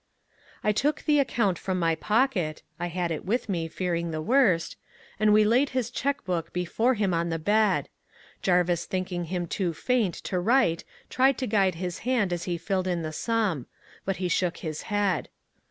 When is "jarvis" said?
8.41-8.85